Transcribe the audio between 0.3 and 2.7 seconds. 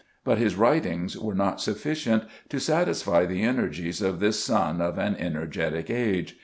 his writings were not sufficient to